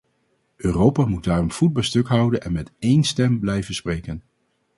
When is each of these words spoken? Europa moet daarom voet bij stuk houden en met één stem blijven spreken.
Europa 0.55 1.05
moet 1.05 1.23
daarom 1.23 1.51
voet 1.51 1.73
bij 1.73 1.83
stuk 1.83 2.07
houden 2.07 2.41
en 2.41 2.51
met 2.51 2.71
één 2.79 3.03
stem 3.03 3.39
blijven 3.39 3.73
spreken. 3.75 4.23